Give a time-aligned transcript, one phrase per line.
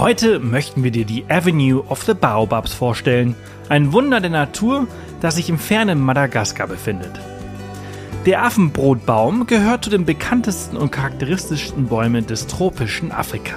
[0.00, 3.34] Heute möchten wir dir die Avenue of the Baobabs vorstellen,
[3.68, 4.86] ein Wunder der Natur,
[5.20, 7.20] das sich im fernen Madagaskar befindet.
[8.24, 13.56] Der Affenbrotbaum gehört zu den bekanntesten und charakteristischsten Bäumen des tropischen Afrika.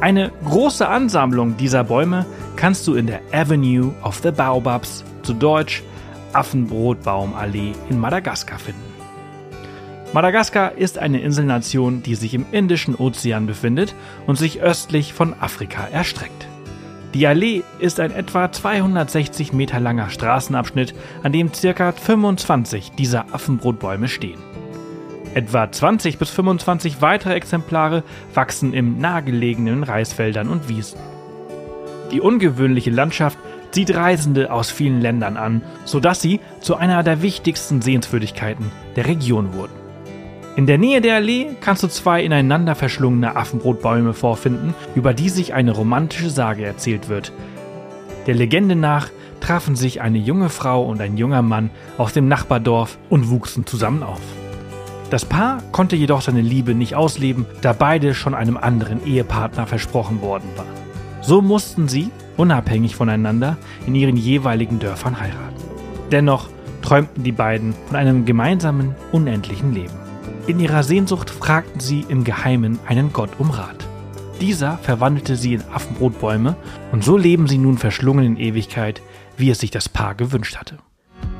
[0.00, 2.26] Eine große Ansammlung dieser Bäume
[2.56, 5.84] kannst du in der Avenue of the Baobabs, zu Deutsch
[6.32, 8.89] Affenbrotbaumallee in Madagaskar finden.
[10.12, 13.94] Madagaskar ist eine Inselnation, die sich im Indischen Ozean befindet
[14.26, 16.48] und sich östlich von Afrika erstreckt.
[17.14, 21.92] Die Allee ist ein etwa 260 Meter langer Straßenabschnitt, an dem ca.
[21.92, 24.40] 25 dieser Affenbrotbäume stehen.
[25.34, 28.02] Etwa 20 bis 25 weitere Exemplare
[28.34, 30.98] wachsen im nahegelegenen Reisfeldern und Wiesen.
[32.10, 33.38] Die ungewöhnliche Landschaft
[33.70, 39.54] zieht Reisende aus vielen Ländern an, sodass sie zu einer der wichtigsten Sehenswürdigkeiten der Region
[39.54, 39.89] wurden.
[40.60, 45.54] In der Nähe der Allee kannst du zwei ineinander verschlungene Affenbrotbäume vorfinden, über die sich
[45.54, 47.32] eine romantische Sage erzählt wird.
[48.26, 49.08] Der Legende nach
[49.40, 54.02] trafen sich eine junge Frau und ein junger Mann aus dem Nachbardorf und wuchsen zusammen
[54.02, 54.20] auf.
[55.08, 60.20] Das Paar konnte jedoch seine Liebe nicht ausleben, da beide schon einem anderen Ehepartner versprochen
[60.20, 60.66] worden waren.
[61.22, 63.56] So mussten sie, unabhängig voneinander,
[63.86, 65.64] in ihren jeweiligen Dörfern heiraten.
[66.12, 66.50] Dennoch
[66.82, 70.09] träumten die beiden von einem gemeinsamen, unendlichen Leben.
[70.46, 73.86] In ihrer Sehnsucht fragten sie im Geheimen einen Gott um Rat.
[74.40, 76.56] Dieser verwandelte sie in Affenbrotbäume
[76.92, 79.02] und so leben sie nun verschlungen in Ewigkeit,
[79.36, 80.78] wie es sich das Paar gewünscht hatte.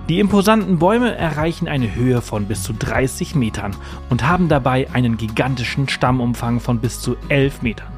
[0.09, 3.77] Die imposanten Bäume erreichen eine Höhe von bis zu 30 Metern
[4.11, 7.93] und haben dabei einen gigantischen Stammumfang von bis zu 11 Metern.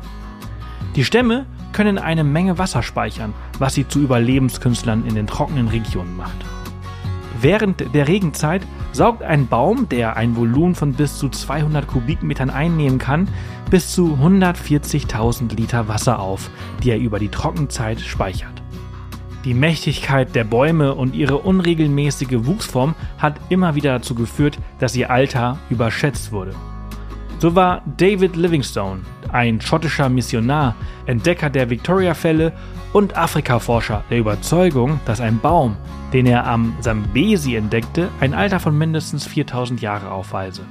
[0.94, 6.16] Die Stämme können eine Menge Wasser speichern, was sie zu Überlebenskünstlern in den trockenen Regionen
[6.16, 6.36] macht.
[7.40, 12.98] Während der Regenzeit saugt ein Baum, der ein Volumen von bis zu 200 Kubikmetern einnehmen
[12.98, 13.28] kann,
[13.70, 16.50] bis zu 140.000 Liter Wasser auf,
[16.82, 18.62] die er über die Trockenzeit speichert.
[19.44, 25.10] Die Mächtigkeit der Bäume und ihre unregelmäßige Wuchsform hat immer wieder dazu geführt, dass ihr
[25.10, 26.54] Alter überschätzt wurde.
[27.42, 29.00] So war David Livingstone,
[29.32, 30.76] ein schottischer Missionar,
[31.06, 32.52] Entdecker der Victoria-Fälle
[32.92, 35.76] und Afrikaforscher der Überzeugung, dass ein Baum,
[36.12, 40.62] den er am Sambesi entdeckte, ein Alter von mindestens 4000 Jahre aufweise.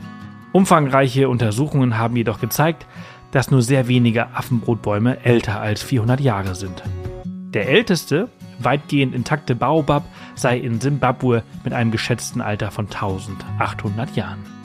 [0.53, 2.85] Umfangreiche Untersuchungen haben jedoch gezeigt,
[3.31, 6.83] dass nur sehr wenige Affenbrotbäume älter als 400 Jahre sind.
[7.25, 8.29] Der älteste,
[8.59, 10.05] weitgehend intakte Baobab
[10.35, 14.60] sei in Simbabwe mit einem geschätzten Alter von 1800 Jahren.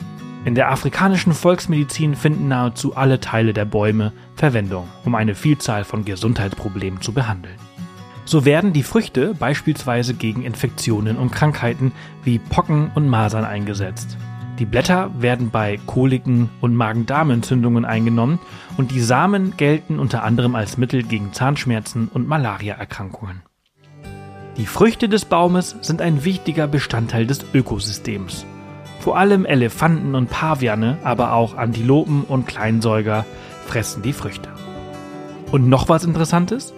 [0.46, 6.04] In der afrikanischen Volksmedizin finden nahezu alle Teile der Bäume Verwendung, um eine Vielzahl von
[6.04, 7.56] Gesundheitsproblemen zu behandeln.
[8.26, 11.90] So werden die Früchte beispielsweise gegen Infektionen und Krankheiten
[12.22, 14.16] wie Pocken und Masern eingesetzt.
[14.60, 18.38] Die Blätter werden bei Koliken und Magen-Darm-Entzündungen eingenommen
[18.76, 23.42] und die Samen gelten unter anderem als Mittel gegen Zahnschmerzen und Malariaerkrankungen.
[24.56, 28.46] Die Früchte des Baumes sind ein wichtiger Bestandteil des Ökosystems
[29.00, 33.24] vor allem Elefanten und Paviane, aber auch Antilopen und Kleinsäuger
[33.66, 34.48] fressen die Früchte.
[35.52, 36.74] Und noch was Interessantes?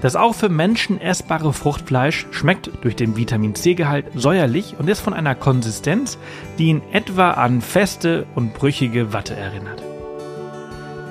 [0.00, 5.14] Das auch für Menschen essbare Fruchtfleisch schmeckt durch den Vitamin C-Gehalt säuerlich und ist von
[5.14, 6.18] einer Konsistenz,
[6.58, 9.82] die in etwa an feste und brüchige Watte erinnert.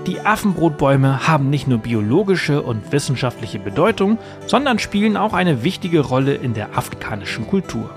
[0.05, 6.33] Die Affenbrotbäume haben nicht nur biologische und wissenschaftliche Bedeutung, sondern spielen auch eine wichtige Rolle
[6.35, 7.89] in der afrikanischen Kultur.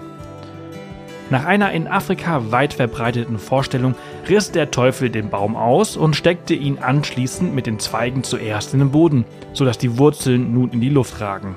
[1.29, 3.97] Nach einer in Afrika weit verbreiteten Vorstellung
[4.29, 8.79] riss der Teufel den Baum aus und steckte ihn anschließend mit den Zweigen zuerst in
[8.79, 11.57] den Boden, sodass die Wurzeln nun in die Luft ragen.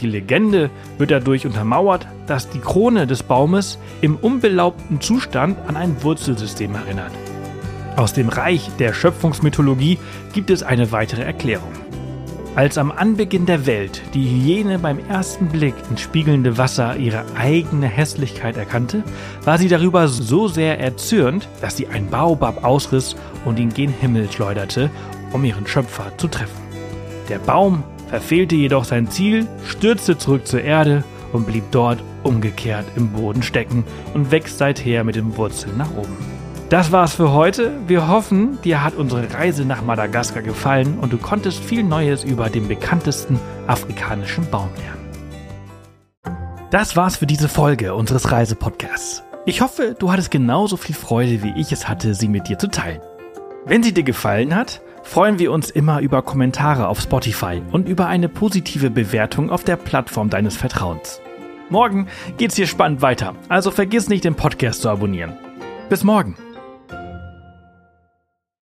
[0.00, 6.02] Die Legende wird dadurch untermauert, dass die Krone des Baumes im unbelaubten Zustand an ein
[6.02, 7.12] Wurzelsystem erinnert.
[7.96, 9.98] Aus dem Reich der Schöpfungsmythologie
[10.32, 11.72] gibt es eine weitere Erklärung.
[12.56, 17.86] Als am Anbeginn der Welt die Hyäne beim ersten Blick ins spiegelnde Wasser ihre eigene
[17.86, 19.04] Hässlichkeit erkannte,
[19.44, 23.14] war sie darüber so sehr erzürnt, dass sie ein Baobab ausriss
[23.44, 24.90] und ihn gen Himmel schleuderte,
[25.32, 26.60] um ihren Schöpfer zu treffen.
[27.28, 33.12] Der Baum verfehlte jedoch sein Ziel, stürzte zurück zur Erde und blieb dort umgekehrt im
[33.12, 36.39] Boden stecken und wächst seither mit den Wurzeln nach oben.
[36.70, 37.72] Das war's für heute.
[37.88, 42.48] Wir hoffen, dir hat unsere Reise nach Madagaskar gefallen und du konntest viel Neues über
[42.48, 45.10] den bekanntesten afrikanischen Baum lernen.
[46.70, 49.24] Das war's für diese Folge unseres Reisepodcasts.
[49.46, 52.68] Ich hoffe, du hattest genauso viel Freude, wie ich es hatte, sie mit dir zu
[52.68, 53.00] teilen.
[53.66, 58.06] Wenn sie dir gefallen hat, freuen wir uns immer über Kommentare auf Spotify und über
[58.06, 61.20] eine positive Bewertung auf der Plattform deines Vertrauens.
[61.68, 62.06] Morgen
[62.36, 65.32] geht's hier spannend weiter, also vergiss nicht, den Podcast zu abonnieren.
[65.88, 66.36] Bis morgen!